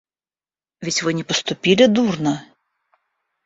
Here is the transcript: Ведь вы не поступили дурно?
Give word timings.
Ведь 0.81 1.03
вы 1.03 1.13
не 1.13 1.23
поступили 1.23 1.85
дурно? 1.85 2.43